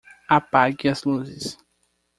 Apague 0.35 0.87
as 0.89 1.03
luzes. 1.05 1.45